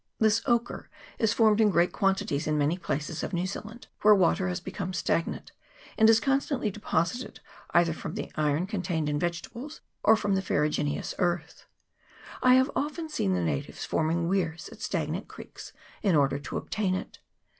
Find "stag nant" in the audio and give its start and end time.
14.81-15.27